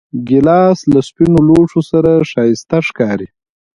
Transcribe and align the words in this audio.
ګیلاس 0.27 0.79
له 0.93 0.99
سپینو 1.07 1.39
لوښو 1.47 1.81
سره 1.91 2.11
ښایسته 2.31 2.77
ښکاري. 2.87 3.27